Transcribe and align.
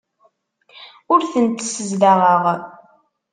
Ur 1.13 1.21
tent-ssezdaɣeɣ. 1.31 2.43